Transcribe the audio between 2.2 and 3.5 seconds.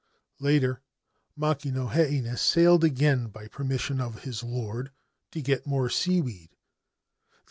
sailed again by